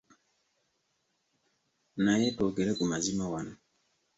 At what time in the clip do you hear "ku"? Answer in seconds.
2.77-2.83